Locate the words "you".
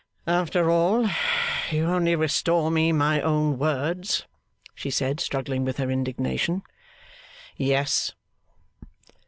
1.69-1.85